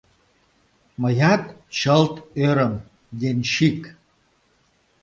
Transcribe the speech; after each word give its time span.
Мыят 1.01 1.43
чылт 1.77 2.15
ӧрым: 2.45 2.73
денщик!.. 3.19 3.79